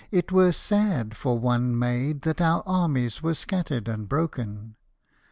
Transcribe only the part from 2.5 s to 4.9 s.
armies were scattered and broken.'